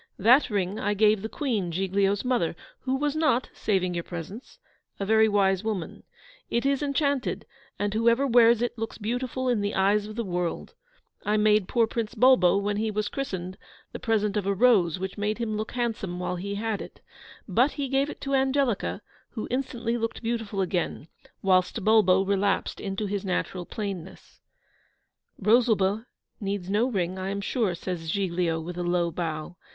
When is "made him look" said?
15.19-15.73